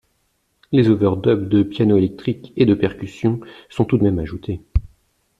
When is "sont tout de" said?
3.69-4.03